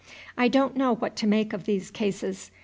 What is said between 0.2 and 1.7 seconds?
I don't know what to make of